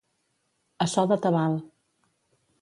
A 0.85 0.87
so 0.93 1.03
de 1.11 1.19
tabal. 1.27 1.61